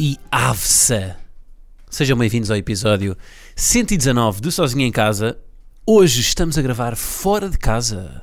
[0.00, 1.18] e avsa?
[1.90, 3.14] Sejam bem-vindos ao episódio
[3.54, 5.38] 119 do Sozinho em Casa.
[5.86, 8.22] Hoje estamos a gravar fora de casa.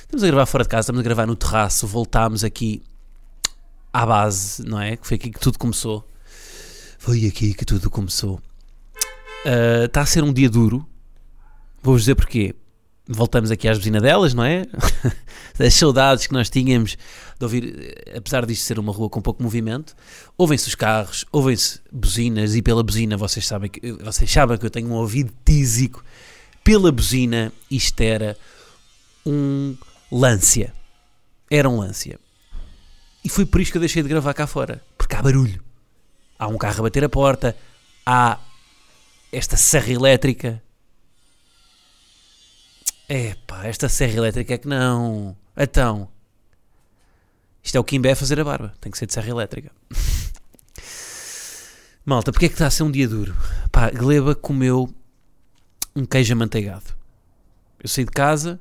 [0.00, 2.82] Estamos a gravar fora de casa, estamos a gravar no terraço, voltámos aqui
[3.92, 4.96] à base, não é?
[4.96, 6.04] Que foi aqui que tudo começou.
[6.98, 8.40] Foi aqui que tudo começou.
[9.46, 10.84] Ah, Está a ser um dia duro.
[11.80, 12.52] Vou-vos dizer porquê.
[13.06, 14.64] Voltamos aqui às buzinadelas, não é?
[15.56, 16.96] Das saudades que nós tínhamos
[17.38, 19.94] de ouvir, eh, apesar disto ser uma rua com pouco movimento,
[20.36, 24.70] ouvem-se os carros, ouvem-se buzinas e pela buzina vocês sabem que, vocês sabem que eu
[24.70, 26.02] tenho um ouvido tísico.
[26.64, 28.36] Pela buzina isto era
[29.24, 29.76] um
[30.10, 30.72] Lancia.
[31.50, 32.18] Era um Lancia.
[33.24, 34.82] E foi por isso que eu deixei de gravar cá fora.
[34.98, 35.62] Porque há barulho.
[36.38, 37.56] Há um carro a bater a porta.
[38.04, 38.38] Há
[39.32, 40.62] esta serra elétrica.
[43.14, 45.36] Epá, esta serra elétrica é que não.
[45.56, 46.08] Então.
[47.62, 48.74] Isto é o Kimbé a fazer a barba.
[48.80, 49.70] Tem que ser de serra elétrica.
[52.04, 53.32] Malta, porque é que está a ser um dia duro?
[53.70, 54.92] Pá, Gleba comeu
[55.94, 56.86] um queijo amanteigado.
[57.80, 58.60] Eu saí de casa.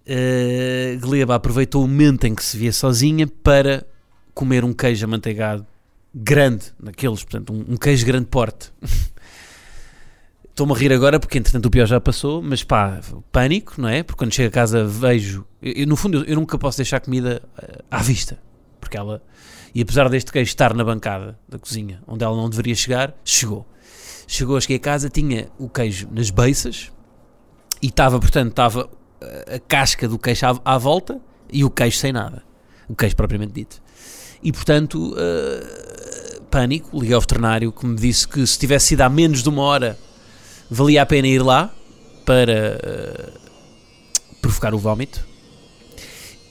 [0.00, 3.86] Uh, Gleba aproveitou o momento em que se via sozinha para
[4.34, 5.64] comer um queijo amanteigado
[6.12, 8.72] grande, naqueles, portanto, um, um queijo grande porte.
[10.52, 13.00] Estou-me a rir agora porque entretanto o pior já passou, mas pá,
[13.32, 14.02] pânico, não é?
[14.02, 15.46] Porque quando chego a casa vejo.
[15.62, 18.38] Eu, no fundo, eu, nunca posso deixar comida eh, à vista,
[18.78, 19.22] porque ela.
[19.74, 23.66] E apesar deste queijo estar na bancada da cozinha, onde ela não deveria chegar, chegou.
[24.26, 26.92] Chegou, cheguei a casa, tinha o queijo nas beiças
[27.80, 28.90] e estava, portanto, estava
[29.54, 31.18] a casca do queijo à, à volta
[31.50, 32.42] e o queijo sem nada.
[32.86, 33.82] O queijo propriamente dito.
[34.42, 39.08] E portanto, uh, pânico, liguei ao veterinário que me disse que se tivesse sido há
[39.08, 39.98] menos de uma hora
[40.72, 41.70] valia a pena ir lá
[42.24, 43.32] para uh,
[44.40, 45.24] provocar o vómito.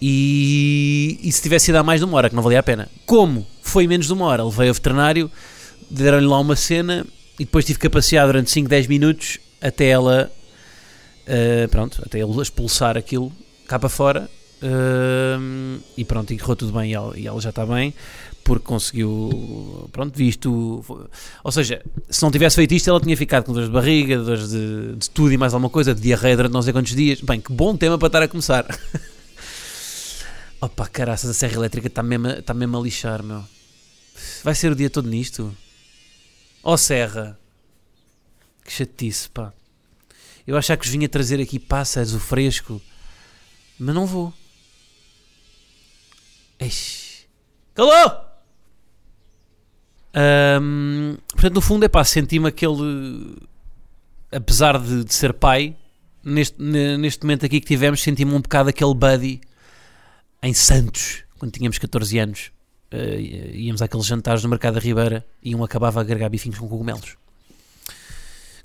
[0.02, 2.88] E, e se tivesse ido há mais de uma hora, que não valia a pena.
[3.06, 5.30] Como foi menos de uma hora, levei ao veterinário,
[5.90, 7.06] deram-lhe lá uma cena
[7.40, 10.32] e depois tive que passear durante 5, 10 minutos até ela,
[11.28, 13.32] uh, pronto, até ele expulsar aquilo
[13.68, 14.30] cá para fora.
[14.64, 17.96] Uh, e pronto, e correu tudo bem e ela, e ela já está bem
[18.44, 20.84] porque conseguiu, pronto, visto.
[21.44, 24.50] Ou seja, se não tivesse feito isto, ela tinha ficado com dores de barriga, dores
[24.50, 27.22] de, de tudo e mais alguma coisa, de diarreia durante não sei quantos dias.
[27.22, 28.66] Bem, que bom tema para estar a começar.
[30.60, 33.44] Opa, caraças, a serra elétrica está mesmo, está mesmo a lixar, meu.
[34.44, 35.56] Vai ser o dia todo nisto?
[36.64, 37.38] Ó serra.
[38.64, 39.54] Que chatice, pá.
[40.46, 42.82] Eu achava que vos vinha trazer aqui pássaros, o fresco.
[43.80, 44.34] Mas não vou.
[46.60, 47.26] Eish.
[47.74, 48.31] Calou!
[50.14, 53.36] Ahm, portanto, no fundo, é pá, senti-me aquele.
[54.32, 55.76] Apesar de, de ser pai,
[56.24, 59.42] neste, ne- neste momento aqui que tivemos, senti-me um bocado aquele buddy
[60.42, 62.52] em Santos, quando tínhamos 14 anos.
[62.92, 66.68] Eh, íamos àqueles jantares no Mercado da Ribeira e um acabava a agregar bifinhos com
[66.68, 67.16] cogumelos.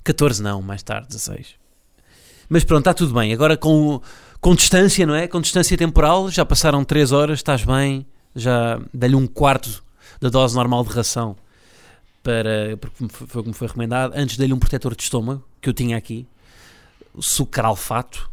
[0.03, 1.55] 14 não, mais tarde, 16.
[2.49, 3.33] Mas pronto, está tudo bem.
[3.33, 4.01] Agora com,
[4.39, 5.27] com distância, não é?
[5.27, 9.83] Com distância temporal, já passaram 3 horas, estás bem, já dei-lhe um quarto
[10.19, 11.35] da dose normal de ração
[12.23, 14.13] para, porque foi como foi recomendado.
[14.15, 16.27] Antes dei-lhe um protetor de estômago que eu tinha aqui,
[17.19, 18.29] sucralfato,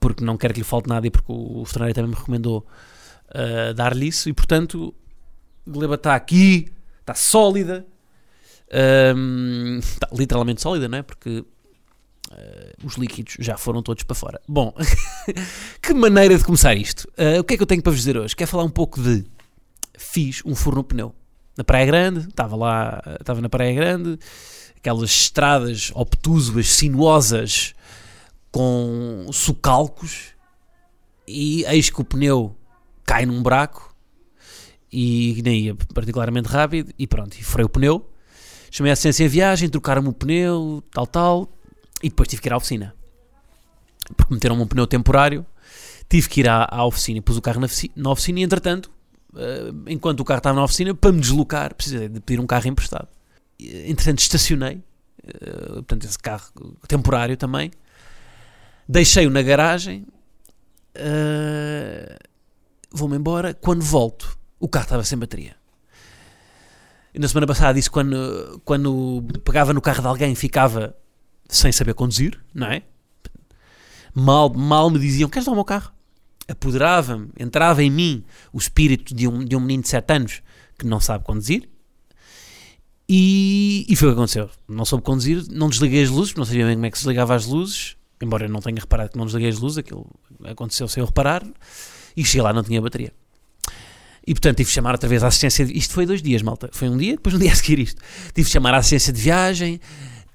[0.00, 2.66] porque não quero que lhe falte nada e porque o veterinário também me recomendou
[3.30, 4.28] uh, dar-lhe isso.
[4.28, 4.94] E portanto,
[5.66, 7.86] gleba está aqui, está sólida,
[9.16, 11.02] um, está literalmente sólida, não é?
[11.02, 14.40] Porque uh, os líquidos já foram todos para fora.
[14.48, 14.74] Bom,
[15.82, 17.08] que maneira de começar isto?
[17.18, 18.34] Uh, o que é que eu tenho para vos dizer hoje?
[18.34, 19.24] Quero falar um pouco de.
[19.96, 21.14] Fiz um furo no pneu
[21.56, 24.18] na Praia Grande, estava lá, estava na Praia Grande,
[24.76, 27.74] aquelas estradas obtusas, sinuosas,
[28.52, 30.34] com socalcos,
[31.26, 32.54] e eis que o pneu
[33.04, 33.94] cai num buraco
[34.92, 38.10] e nem ia particularmente rápido, e pronto, e furei o pneu.
[38.70, 41.48] Chamei a assistência em viagem, trocaram-me o pneu, tal, tal,
[42.02, 42.94] e depois tive que ir à oficina.
[44.16, 45.44] Porque meteram-me um pneu temporário,
[46.08, 48.90] tive que ir à, à oficina pus o carro na, ofici- na oficina e entretanto,
[49.86, 53.08] enquanto o carro estava na oficina, para me deslocar, precisei de pedir um carro emprestado.
[53.58, 54.82] E, Entretanto, estacionei,
[55.26, 56.50] eh, portanto, esse carro
[56.88, 57.70] temporário também,
[58.88, 60.06] deixei-o na garagem,
[60.94, 62.18] eh,
[62.90, 65.56] vou-me embora, quando volto, o carro estava sem bateria.
[67.18, 70.94] Na semana passada disse quando, quando pegava no carro de alguém ficava
[71.48, 72.82] sem saber conduzir, não é?
[74.14, 75.95] Mal, mal me diziam: Queres dar o meu carro?
[76.48, 80.42] Apoderava-me, entrava em mim o espírito de um, de um menino de 7 anos
[80.78, 81.68] que não sabe conduzir.
[83.08, 84.50] E, e foi o que aconteceu.
[84.68, 87.34] Não soube conduzir, não desliguei as luzes, não sabia bem como é que se desligava
[87.34, 87.96] as luzes.
[88.20, 90.06] Embora eu não tenha reparado que não desliguei as luzes, aquilo
[90.44, 91.44] aconteceu sem eu reparar.
[92.16, 93.12] E cheguei lá, não tinha bateria.
[94.26, 95.64] E portanto tive de chamar outra vez a assistência.
[95.64, 95.76] De...
[95.76, 96.68] Isto foi dois dias, malta.
[96.72, 98.02] Foi um dia, depois um dia a seguir isto.
[98.34, 99.80] Tive de chamar a assistência de viagem.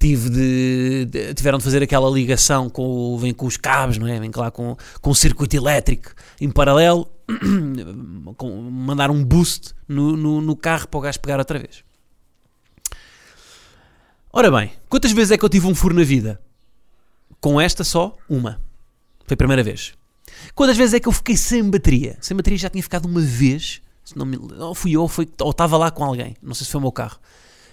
[0.01, 4.19] Tive de, de, tiveram de fazer aquela ligação com, vem com os cabos, não é?
[4.19, 7.07] Vem lá com, com o circuito elétrico em paralelo,
[8.35, 11.83] com, mandar um boost no, no, no carro para o gajo pegar outra vez.
[14.33, 16.41] Ora bem, quantas vezes é que eu tive um furo na vida?
[17.39, 18.59] Com esta só, uma.
[19.27, 19.93] Foi a primeira vez.
[20.55, 22.17] Quantas vezes é que eu fiquei sem bateria?
[22.21, 23.83] Sem bateria já tinha ficado uma vez.
[24.03, 26.35] Se não me, ou fui eu, ou, foi, ou estava lá com alguém.
[26.41, 27.19] Não sei se foi o meu carro.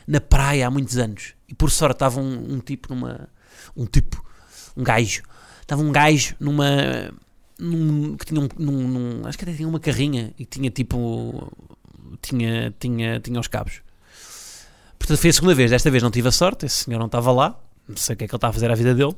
[0.08, 1.34] Na praia há muitos anos.
[1.46, 3.28] E por sorte estava um, um tipo numa.
[3.76, 4.24] Um tipo.
[4.74, 5.22] Um gajo.
[5.60, 7.12] Estava um gajo numa.
[7.58, 11.52] Num, que tinha um, num, num, acho que até tinha uma carrinha e tinha tipo.
[12.22, 13.82] Tinha, tinha, tinha os cabos.
[14.98, 15.70] Portanto, foi a segunda vez.
[15.70, 16.64] Desta vez não tive a sorte.
[16.64, 17.60] Esse senhor não estava lá.
[17.86, 19.14] Não sei o que é que ele está a fazer à vida dele.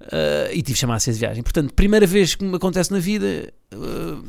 [0.00, 1.42] Uh, e tive de chamar a de viagem.
[1.42, 4.22] Portanto, primeira vez que me acontece na vida, uh,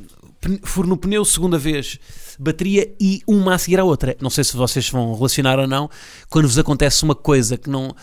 [0.64, 2.00] furo no pneu, segunda vez
[2.40, 4.16] bateria e uma a seguir à outra.
[4.20, 5.90] Não sei se vocês vão relacionar ou não,
[6.30, 7.96] quando vos acontece uma coisa que não.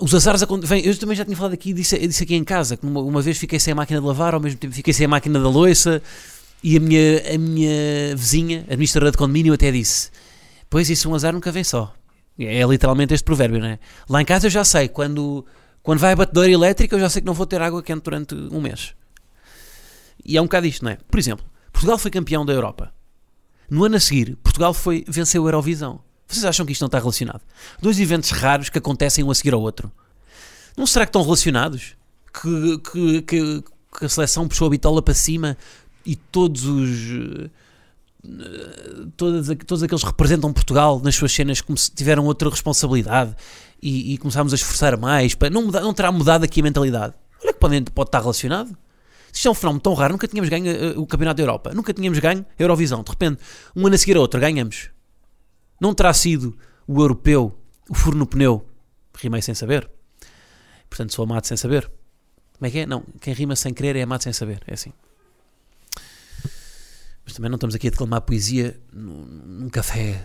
[0.00, 0.84] Os azares acontecem.
[0.84, 3.38] Eu também já tinha falado aqui, disse, disse aqui em casa, que uma, uma, vez
[3.38, 6.02] fiquei sem a máquina de lavar, ao mesmo tempo fiquei sem a máquina da louça,
[6.62, 10.10] e a minha, a minha vizinha, administradora de condomínio, até disse:
[10.68, 11.94] Pois isso, um azar nunca vem só.
[12.38, 13.78] É literalmente este provérbio, não é?
[14.08, 15.44] Lá em casa eu já sei, quando
[15.82, 18.34] quando vai a batedora elétrica, eu já sei que não vou ter água quente durante
[18.34, 18.94] um mês.
[20.24, 20.98] E é um bocado isto, não é?
[21.10, 22.92] Por exemplo, Portugal foi campeão da Europa.
[23.68, 26.00] No ano a seguir, Portugal foi venceu a Eurovisão.
[26.28, 27.42] Vocês acham que isto não está relacionado?
[27.80, 29.90] Dois eventos raros que acontecem um a seguir ao outro.
[30.76, 31.94] Não será que estão relacionados?
[32.32, 33.64] Que, que, que,
[33.98, 35.56] que a seleção puxou a bitola para cima
[36.04, 37.50] e todos os.
[39.16, 43.34] Todos, todos aqueles que representam Portugal nas suas cenas como se tiveram outra responsabilidade
[43.82, 47.14] e, e começámos a esforçar mais, para, não, não terá mudado aqui a mentalidade.
[47.42, 48.76] Olha que pode, pode estar relacionado.
[49.32, 51.94] Isto é um fenómeno tão raro, nunca tínhamos ganho uh, o Campeonato da Europa, nunca
[51.94, 53.02] tínhamos ganho a Eurovisão.
[53.02, 53.40] De repente,
[53.74, 54.90] um ano a seguir a outro, ganhamos.
[55.80, 56.56] Não terá sido
[56.86, 57.58] o europeu,
[57.88, 58.66] o furo no pneu.
[59.16, 59.90] Rimei sem saber.
[60.88, 61.90] Portanto, sou amado sem saber.
[62.58, 62.86] Como é que é?
[62.86, 64.62] Não, quem rima sem querer é amado sem saber.
[64.66, 64.92] É assim.
[67.24, 70.22] Mas também não estamos aqui a declamar poesia num, café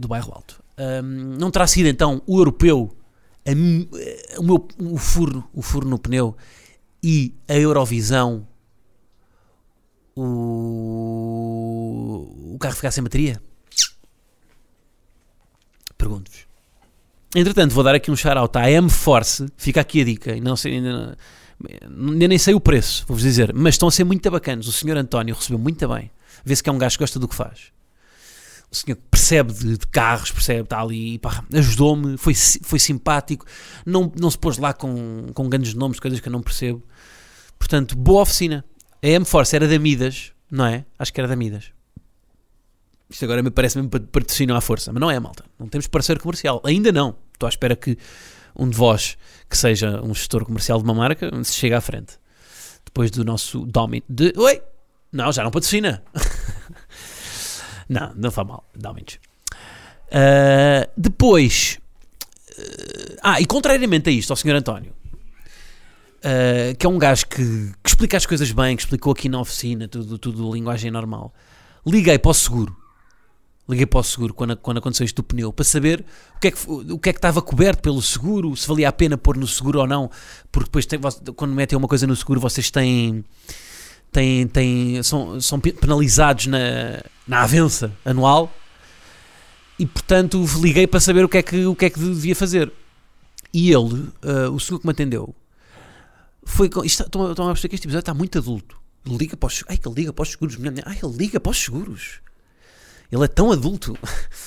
[0.00, 0.62] do bairro Alto.
[0.78, 2.96] Um, não terá sido então o europeu
[3.46, 6.36] a, o, meu, o, furo, o furo no pneu
[7.02, 8.46] e a Eurovisão
[10.16, 10.24] o,
[12.54, 13.40] o carro ficar sem bateria?
[15.96, 16.46] Pergunto-vos.
[17.34, 19.46] Entretanto, vou dar aqui um shout-out à M-Force.
[19.56, 20.34] Fica aqui a dica.
[20.40, 21.16] Não sei, ainda,
[21.84, 23.52] ainda nem sei o preço, vou-vos dizer.
[23.54, 24.66] Mas estão a ser muito bacanas.
[24.66, 26.10] O senhor António recebeu muito bem.
[26.44, 27.72] Vê-se que é um gajo que gosta do que faz
[28.70, 31.20] o senhor percebe de, de carros, percebe, está ali,
[31.52, 33.44] ajudou-me, foi, foi simpático,
[33.84, 36.82] não, não se pôs lá com, com grandes nomes, coisas que eu não percebo.
[37.58, 38.64] Portanto, boa oficina.
[39.02, 40.84] A M-Force era da Midas, não é?
[40.98, 41.72] Acho que era da Midas.
[43.08, 45.44] Isto agora me parece mesmo patrocínio à força, mas não é, malta.
[45.58, 46.62] Não temos parceiro comercial.
[46.64, 47.16] Ainda não.
[47.32, 47.98] Estou à espera que
[48.56, 49.18] um de vós,
[49.48, 52.18] que seja um gestor comercial de uma marca, se chegue à frente.
[52.84, 54.02] Depois do nosso Domin...
[54.08, 54.32] De...
[54.36, 54.62] Oi!
[55.12, 56.02] Não, já não patrocina.
[57.90, 59.18] Não, não faz mal, dá menos.
[60.06, 61.80] Uh, depois,
[62.56, 64.54] uh, ah, e contrariamente a isto, ao Sr.
[64.54, 64.92] António,
[66.18, 69.40] uh, que é um gajo que, que, explica as coisas bem, que explicou aqui na
[69.40, 71.34] oficina, tudo, tudo linguagem normal,
[71.84, 72.76] liguei para o seguro.
[73.68, 76.04] Liguei para o seguro quando, quando aconteceu isto do pneu para saber
[76.36, 78.92] o que, é que, o que é que estava coberto pelo seguro, se valia a
[78.92, 80.10] pena pôr no seguro ou não,
[80.50, 80.98] porque depois tem,
[81.34, 83.24] quando metem uma coisa no seguro vocês têm
[84.12, 88.52] têm, têm, são, são penalizados na, na avença anual
[89.78, 92.70] e portanto liguei para saber o que é que, o que, é que devia fazer.
[93.52, 95.34] E ele, uh, o senhor que me atendeu,
[96.44, 96.70] foi.
[96.84, 98.78] Isto, estão, a perceber que este episódio está muito adulto.
[99.06, 100.58] Liga para os, ai, que ele liga para os seguros.
[100.84, 102.20] Ai, ele liga para os seguros.
[103.10, 103.96] Ele é tão adulto.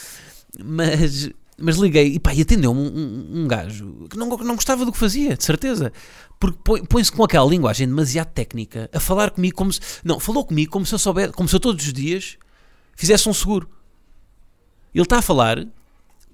[0.63, 4.85] Mas mas liguei e pá, e atendeu-me um, um, um, gajo que não, não gostava
[4.85, 5.91] do que fazia, de certeza.
[6.39, 9.79] Porque põe-se com aquela linguagem demasiado técnica a falar comigo como se.
[10.03, 12.37] Não, falou comigo como se eu soubesse, como se eu todos os dias
[12.95, 13.69] fizesse um seguro.
[14.93, 15.65] Ele está a falar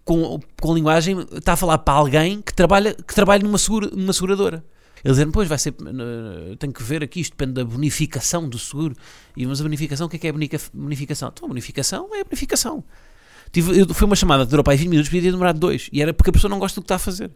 [0.03, 3.89] com, com a linguagem, está a falar para alguém que trabalha, que trabalha numa, segura,
[3.91, 4.63] numa seguradora.
[5.03, 5.73] Ele dizendo, pois vai ser,
[6.57, 8.95] tenho que ver aqui, isto depende da bonificação do seguro.
[9.35, 10.31] E, mas a bonificação, o que é que é
[10.73, 11.29] bonificação?
[11.33, 12.83] Então, a bonificação é a bonificação.
[13.51, 15.89] Tive, eu- foi uma chamada que durou para aí 20 minutos, podia ter demorado dois.
[15.91, 17.31] E era porque a pessoa não gosta do que está a fazer.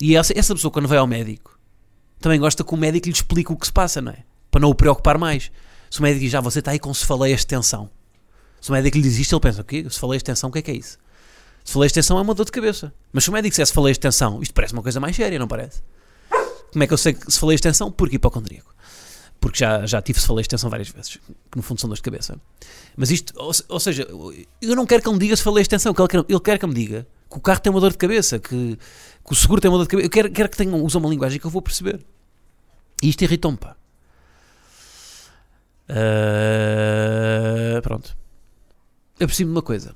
[0.00, 1.58] E essa, essa pessoa, quando vai ao médico,
[2.20, 4.18] também gosta que o médico lhe explique o que se passa, não é?
[4.50, 5.50] Para não o preocupar mais.
[5.90, 7.90] Se o médico diz, já você está aí com cefaleias de tensão.
[8.60, 9.84] Se o médico lhe diz isto, ele pensa, o quê?
[9.90, 10.98] Cefaleias de tensão, o que é que é isso?
[11.64, 12.92] Cefaleias de tensão é uma dor de cabeça.
[13.12, 15.48] Mas se o médico dissesse cefaleias de tensão, isto parece uma coisa mais séria, não
[15.48, 15.82] parece?
[16.72, 17.90] Como é que eu sei que cefaleias de tensão?
[17.90, 18.74] Porque hipocondríaco.
[19.40, 21.16] Porque já, já tive cefaleias de tensão várias vezes,
[21.50, 22.40] que no fundo são dores de cabeça.
[22.96, 24.06] Mas isto, ou, ou seja,
[24.60, 26.58] eu não quero que ele me diga cefaleias de tensão, que ele quer, ele quer
[26.58, 29.60] que me diga que o carro tem uma dor de cabeça, que, que o seguro
[29.60, 30.06] tem uma dor de cabeça.
[30.06, 32.04] Eu quero, quero que tenha, use uma linguagem que eu vou perceber.
[33.02, 33.76] E isto irritou-me, pá.
[35.88, 38.16] Ah, pronto.
[39.18, 39.94] Eu percebo uma coisa,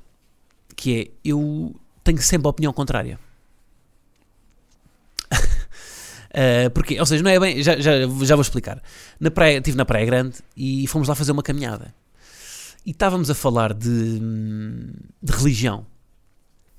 [0.75, 3.19] que é, eu tenho sempre a opinião contrária.
[6.33, 8.81] Ah, porque, ou seja, não é bem, já, já, já vou explicar.
[9.19, 11.93] Na praia, estive na Praia Grande e fomos lá fazer uma caminhada.
[12.85, 15.85] E estávamos a falar de, de religião.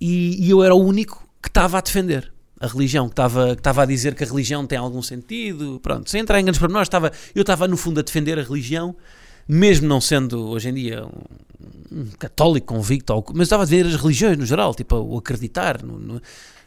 [0.00, 3.60] E, e eu era o único que estava a defender a religião, que estava, que
[3.60, 5.78] estava a dizer que a religião tem algum sentido.
[5.82, 8.94] Pronto, sem entrar em grandes pormenores, estava, eu estava no fundo a defender a religião,
[9.46, 13.96] mesmo não sendo hoje em dia um, um católico convicto, mas estava a defender as
[14.00, 16.22] religiões no geral, tipo o acreditar no- no-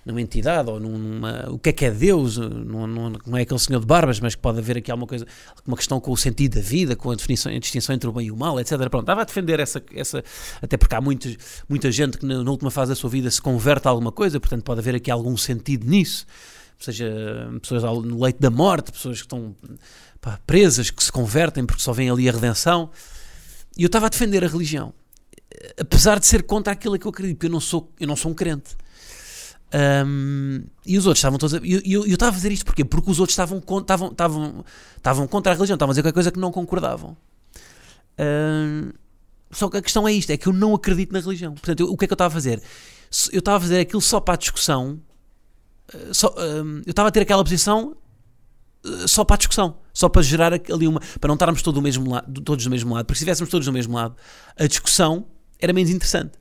[0.07, 3.59] numa entidade ou numa, o que é que é Deus, não, não, não é aquele
[3.59, 5.27] senhor de barbas, mas que pode haver aqui alguma coisa,
[5.65, 8.27] uma questão com o sentido da vida, com a definição, a distinção entre o bem
[8.27, 8.77] e o mal, etc.
[8.89, 10.23] Pronto, estava a defender essa, essa
[10.61, 13.87] até porque há muita gente que na, na última fase da sua vida se converte
[13.87, 16.25] a alguma coisa, portanto pode haver aqui algum sentido nisso,
[16.79, 19.55] seja pessoas ao- no leito da morte, pessoas que estão
[20.21, 22.89] pá, presas, que se convertem porque só vem ali a redenção.
[23.77, 24.93] E eu estava a defender a religião,
[25.79, 28.31] apesar de ser contra aquilo que eu acredito, porque eu não sou, eu não sou
[28.31, 28.75] um crente.
[29.73, 31.53] Ahm, e os outros estavam todos.
[31.55, 32.85] a- eu, eu, estava a fazer isto porquê?
[32.85, 36.31] Porque os outros estavam, estavam, estavam, estavam contra a religião, estavam a dizer qualquer coisa
[36.31, 37.17] que não concordavam.
[38.17, 38.91] Ahm,
[39.51, 41.53] só que a questão é isto: é que eu não acredito na religião.
[41.53, 42.61] Portanto, eu- o que é que eu estava a fazer?
[43.31, 44.99] Eu estava a fazer aquilo só para a discussão.
[45.93, 47.95] eh, Só, ahm, eu estava a ter aquela posição
[48.85, 50.99] eh, só para a discussão, só para gerar ali uma.
[51.19, 53.65] para não estarmos todo do mesmo lado, todos do mesmo lado, porque se estivéssemos todos
[53.65, 54.15] do mesmo lado,
[54.57, 55.25] a discussão
[55.59, 56.33] era menos interessante.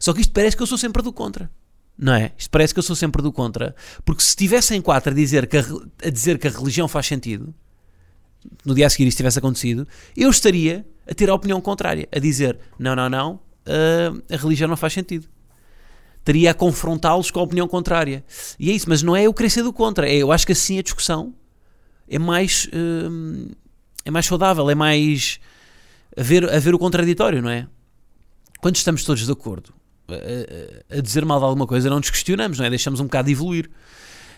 [0.00, 1.50] Só que isto parece que eu sou sempre do contra.
[1.96, 2.32] Não é?
[2.36, 3.74] Isto parece que eu sou sempre do contra.
[4.04, 5.64] Porque se estivessem quatro a dizer que a,
[6.04, 7.54] a dizer que a religião faz sentido,
[8.64, 12.18] no dia a seguir isto tivesse acontecido, eu estaria a ter a opinião contrária, a
[12.18, 15.28] dizer não, não, não, ah, a religião não faz sentido.
[16.18, 18.24] Estaria a confrontá-los com a opinião contrária.
[18.58, 20.08] E é isso, mas não é eu querer ser do contra.
[20.08, 21.34] É, eu acho que assim a discussão
[22.08, 23.48] é mais, hum,
[24.04, 25.40] é mais saudável, é mais
[26.16, 27.66] a ver, a ver o contraditório, não é?
[28.60, 29.74] Quando estamos todos de acordo
[30.08, 32.70] a, a- dizer mal de alguma coisa, não nos questionamos, não é?
[32.70, 33.70] Deixamos um bocado de evoluir.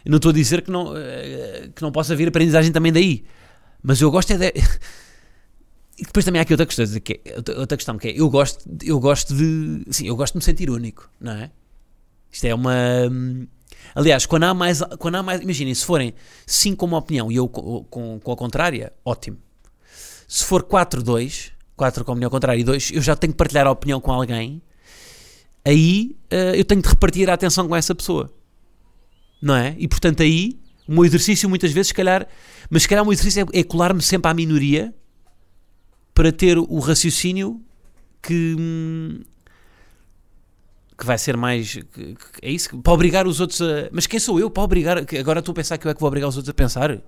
[0.06, 3.25] Não estou a dizer que não, eh, que não possa vir aprendizagem também daí,
[3.83, 4.52] mas eu gosto é de.
[5.97, 8.68] E depois também há aqui outra questão, que é, outra- questão que é, eu gosto,
[8.83, 11.52] eu gosto de, sim, eu gosto de me sentir único, não é?
[12.33, 12.75] Isto é uma,
[13.94, 16.12] aliás, quando há mais, quando há mais, imaginem, se forem
[16.47, 19.38] cinco com uma opinião e eu com, com, com a contrária, ótimo.
[20.26, 23.37] Se for 4, 2, 4 com a opinião contrária e 2, eu já tenho que
[23.37, 24.61] partilhar a opinião com alguém,
[25.64, 28.33] aí eh, eu tenho de repartir a atenção com essa pessoa.
[29.40, 29.75] Não é?
[29.78, 32.26] E portanto aí, o meu exercício muitas vezes, se calhar,
[32.71, 34.94] mas se calhar o meu exercício é, é colar-me sempre à minoria
[36.14, 37.61] para ter o raciocínio
[38.23, 39.21] que, hum,
[40.97, 41.75] que vai ser mais.
[41.75, 41.83] que-
[42.14, 42.78] que- é isso?
[42.78, 43.88] Para obrigar os outros a.
[43.92, 44.97] Mas quem sou eu para obrigar.
[45.18, 46.99] Agora estou a pensar que eu é que vou obrigar os outros a pensar.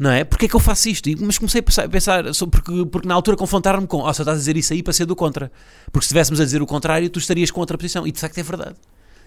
[0.00, 0.24] Não é?
[0.24, 1.10] Porque é que eu faço isto?
[1.20, 4.56] Mas comecei a pensar, porque, porque na altura confrontaram-me com, oh, só estás a dizer
[4.56, 5.52] isso aí para ser do contra.
[5.92, 8.06] Porque se estivéssemos a dizer o contrário, tu estarias com outra posição.
[8.06, 8.76] E de facto é verdade.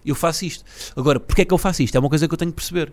[0.03, 0.65] Eu faço isto.
[0.95, 1.95] Agora, porque é que eu faço isto?
[1.95, 2.91] É uma coisa que eu tenho que perceber.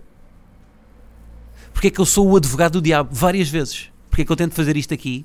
[1.72, 3.88] Porque é que eu sou o advogado do diabo várias vezes?
[4.10, 5.24] Porque é que eu tento fazer isto aqui?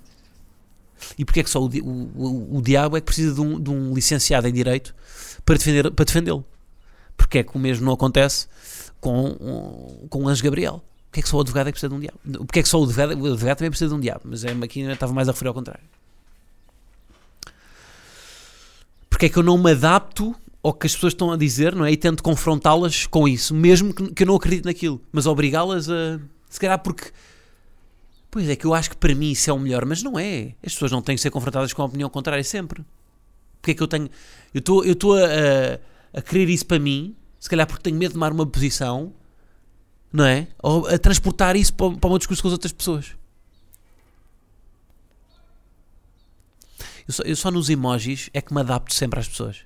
[1.18, 3.70] E porque é que só o, o, o, diabo é que precisa de um, de
[3.70, 4.96] um licenciado em Direito
[5.44, 6.46] para, defender, para defendê-lo?
[7.18, 8.48] Porque é que o mesmo não acontece
[9.02, 10.82] com, com o Anjo Gabriel?
[11.16, 12.46] Porque é que só o advogado é que precisa de um diabo?
[12.46, 14.22] Porque é que só o advogado, o advogado também precisa de um diabo?
[14.26, 15.84] Mas é, aqui estava mais a referir ao contrário.
[19.10, 21.86] Porque é que eu não me adapto ao que as pessoas estão a dizer, não
[21.86, 21.92] é?
[21.94, 26.20] E tento confrontá-las com isso, mesmo que, que eu não acredite naquilo, mas obrigá-las a.
[26.50, 27.12] Se calhar porque.
[28.30, 30.54] Pois é que eu acho que para mim isso é o melhor, mas não é.
[30.62, 32.84] As pessoas não têm que ser confrontadas com a opinião contrária sempre.
[33.62, 34.10] Porque é que eu tenho.
[34.54, 37.96] Eu estou eu estou a, a, a querer isso para mim, se calhar porque tenho
[37.96, 39.14] medo de tomar uma posição,
[40.16, 40.48] não é?
[40.64, 43.12] Ou a transportar isso para, para o meu discurso com as outras pessoas.
[47.06, 49.58] Eu só, eu só nos emojis é que me adapto sempre às pessoas.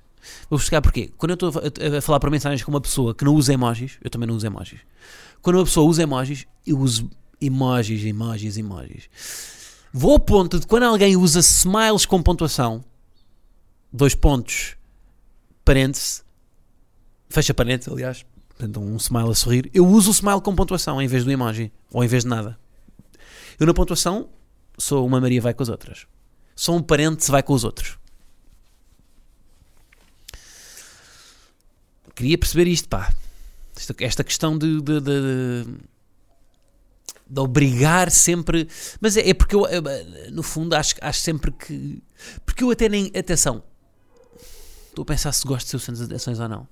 [0.50, 1.10] Vou explicar porquê.
[1.16, 1.52] Quando eu estou
[1.98, 4.46] a falar para mensagens com uma pessoa que não usa emojis, eu também não uso
[4.46, 4.80] emojis.
[5.40, 7.08] Quando uma pessoa usa emojis, eu uso
[7.40, 9.08] emojis, emojis, emojis.
[9.92, 12.84] Vou ao ponto de quando alguém usa smiles com pontuação,
[13.92, 14.76] dois pontos,
[15.64, 16.24] parênteses,
[17.28, 18.26] fecha parênteses, aliás,
[18.60, 19.70] portanto, um smile a sorrir.
[19.72, 22.58] Eu uso o smile com pontuação em vez do emoji, ou em vez de nada.
[23.58, 24.28] Eu na pontuação
[24.78, 26.06] sou uma Maria vai com as outras.
[26.54, 27.98] Sou um parente vai com os outros.
[32.14, 33.12] Queria perceber isto, pá.
[33.98, 35.64] Esta, questão de, de, de,
[37.26, 38.68] de, obrigar sempre.
[39.00, 39.64] Mas é, é porque eu,
[40.30, 42.02] no fundo, acho, acho sempre que.
[42.44, 43.10] Porque eu até nem.
[43.16, 43.62] Atenção.
[44.88, 46.68] Estou a pensar se gosto de ser o centro de atenções ou não.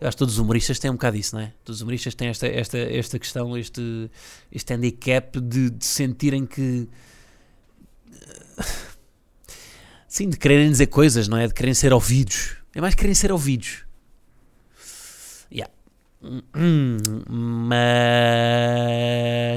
[0.00, 1.52] Eu acho que todos os humoristas têm um bocado isso, não é?
[1.64, 4.10] Todos os humoristas têm esta, esta, esta questão, este,
[4.50, 6.88] este handicap de, de sentirem que.
[10.08, 11.46] Sim, de quererem dizer coisas, não é?
[11.46, 12.56] De quererem ser ouvidos.
[12.74, 13.84] É mais quererem ser ouvidos.
[15.50, 15.72] Yeah.
[16.22, 16.98] Hum,
[17.28, 17.74] mas.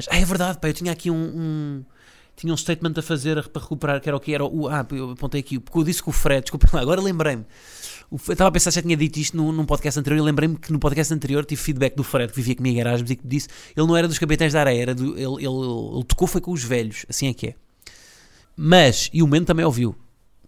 [0.10, 1.86] Ah, é verdade, pá, eu tinha aqui um, um.
[2.36, 4.68] tinha um statement a fazer para recuperar, que era o que era o.
[4.68, 7.46] Ah, eu apontei aqui, porque eu disse que o Fred, desculpa agora lembrei-me.
[8.10, 10.20] Eu estava a pensar se já tinha dito isto num, num podcast anterior.
[10.20, 13.12] Eu lembrei-me que no podcast anterior tive feedback do Fred, que vivia comigo em Erasmus,
[13.12, 16.04] e que disse ele não era dos capitães da areia, era do, ele, ele, ele,
[16.06, 17.56] tocou foi com os velhos, assim é que é.
[18.56, 19.96] Mas, e o Mendo também ouviu,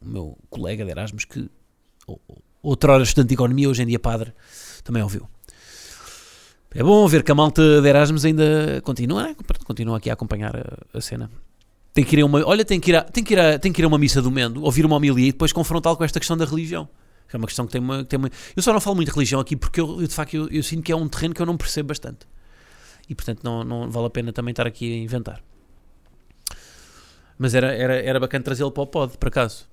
[0.01, 1.49] o meu colega de Erasmus, que
[2.63, 4.33] outrora estudante de economia, hoje em dia padre,
[4.83, 5.27] também ouviu.
[6.71, 9.35] É bom ver que a malta de Erasmus ainda continua,
[9.65, 11.29] continua aqui a acompanhar a, a, cena.
[11.93, 13.73] Tem que ir a uma, olha, tem que ir a, tem que ir a, tem
[13.73, 16.19] que ir a uma missa do Mendo, ouvir uma homilia e depois confrontá-lo com esta
[16.19, 16.87] questão da religião.
[17.31, 18.29] É uma questão que tem uma, que tem uma.
[18.55, 20.83] Eu só não falo muito de religião aqui porque eu, de facto eu, eu, sinto
[20.83, 22.27] que é um terreno que eu não percebo bastante.
[23.07, 25.43] E portanto não, não vale a pena também estar aqui a inventar.
[27.37, 29.67] Mas era, era, era bacana trazê-lo para o pod, por acaso.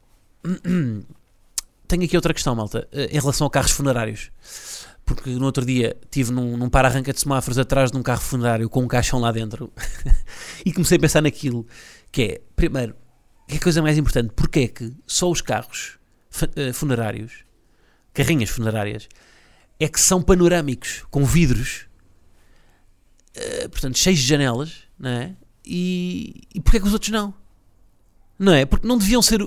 [1.89, 4.31] Tenho aqui outra questão, malta, eh, em relação a carros funerários.
[5.05, 8.69] Porque no outro dia estive num, num para-arranca de semáforos atrás de um carro funerário
[8.69, 9.73] com um caixão lá dentro
[10.67, 11.67] e comecei a pensar naquilo
[12.11, 12.95] que é, primeiro,
[13.47, 15.99] que é a coisa mais importante, porque é que só os carros
[16.57, 17.46] eh, funerários
[18.17, 19.09] carrinhas funerárias,
[19.79, 21.87] é que são panorâmicos, com vidros,
[23.37, 25.37] uh, portanto, cheios de janelas, não é?
[25.65, 27.35] E, e porquê é que os outros não?
[28.39, 28.65] Não é?
[28.65, 29.43] Porque não deviam ser.